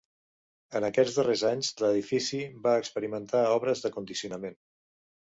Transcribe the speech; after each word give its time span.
En 0.77 0.85
aquests 0.85 1.17
darrers 1.17 1.41
anys 1.49 1.67
l'edifici 1.83 2.39
va 2.63 2.73
experimentar 2.85 3.43
obres 3.57 3.83
de 3.85 3.93
condicionament. 3.99 4.57